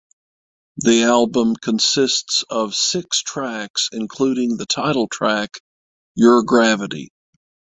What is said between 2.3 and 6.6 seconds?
of six tracks including the title track "Your